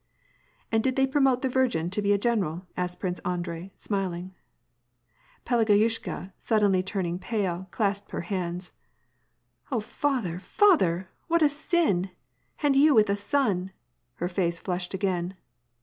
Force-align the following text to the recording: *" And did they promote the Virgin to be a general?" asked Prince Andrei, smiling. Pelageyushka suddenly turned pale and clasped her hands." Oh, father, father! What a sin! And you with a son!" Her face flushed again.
*" 0.25 0.49
And 0.71 0.83
did 0.83 0.95
they 0.95 1.05
promote 1.05 1.43
the 1.43 1.47
Virgin 1.47 1.91
to 1.91 2.01
be 2.01 2.11
a 2.11 2.17
general?" 2.17 2.65
asked 2.75 2.99
Prince 2.99 3.19
Andrei, 3.19 3.71
smiling. 3.75 4.33
Pelageyushka 5.45 6.33
suddenly 6.39 6.81
turned 6.81 7.21
pale 7.21 7.53
and 7.55 7.69
clasped 7.69 8.09
her 8.09 8.21
hands." 8.21 8.71
Oh, 9.71 9.79
father, 9.79 10.39
father! 10.39 11.11
What 11.27 11.43
a 11.43 11.49
sin! 11.49 12.09
And 12.63 12.75
you 12.75 12.95
with 12.95 13.11
a 13.11 13.15
son!" 13.15 13.73
Her 14.15 14.27
face 14.27 14.57
flushed 14.57 14.95
again. 14.95 15.35